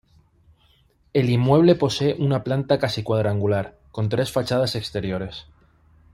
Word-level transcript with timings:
El 1.13 1.29
inmueble 1.29 1.75
posee 1.75 2.15
una 2.17 2.43
planta 2.43 2.79
casi 2.79 3.03
cuadrangular, 3.03 3.77
con 3.91 4.09
tres 4.09 4.31
fachadas 4.31 4.73
exteriores. 4.75 5.45